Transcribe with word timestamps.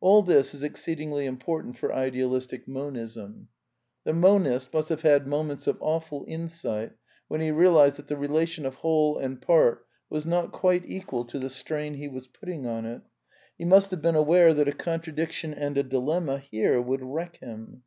All 0.00 0.22
this 0.22 0.54
is 0.54 0.62
exceedingly 0.62 1.26
important 1.26 1.76
for 1.76 1.94
Idealistic 1.94 2.66
Mon 2.66 2.96
ism. 2.96 3.48
(/ 3.88 4.04
The 4.06 4.14
monist 4.14 4.72
must 4.72 4.88
have 4.88 5.02
had 5.02 5.26
moments 5.26 5.66
of 5.66 5.76
awful 5.82 6.24
insight 6.26 6.92
I 6.92 6.94
[when 7.28 7.42
he 7.42 7.50
realized 7.50 7.96
that 7.96 8.06
the 8.06 8.16
relation 8.16 8.64
of 8.64 8.76
whole 8.76 9.18
and 9.18 9.42
part 9.42 9.86
was 10.08 10.24
not 10.24 10.52
quite 10.52 10.84
equal 10.86 11.26
to 11.26 11.38
the 11.38 11.50
strain 11.50 11.92
he 11.96 12.08
was 12.08 12.28
putting 12.28 12.64
on 12.66 12.86
it. 12.86 13.02
He 13.58 13.66
must 13.66 13.90
have 13.90 14.00
been 14.00 14.16
aware 14.16 14.54
that 14.54 14.68
a 14.68 14.72
contradiction 14.72 15.52
and 15.52 15.76
a 15.76 15.84
dilenmia 15.84 16.40
here 16.40 16.80
would 16.80 17.02
wreck 17.02 17.36
him. 17.36 17.82